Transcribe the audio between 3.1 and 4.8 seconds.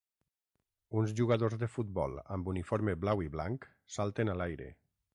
i blanc salten a l'aire